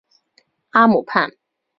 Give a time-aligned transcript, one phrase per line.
[0.71, 1.31] 哈姆畔。